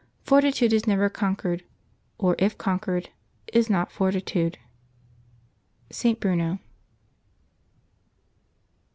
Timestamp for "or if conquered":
2.17-3.11